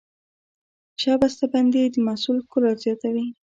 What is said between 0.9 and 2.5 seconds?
ښه بسته بندي د محصول